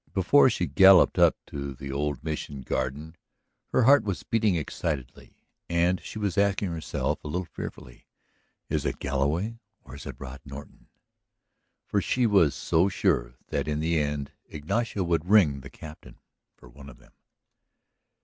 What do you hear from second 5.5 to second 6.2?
and she